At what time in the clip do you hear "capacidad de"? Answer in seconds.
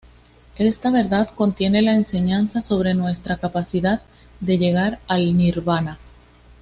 3.37-4.57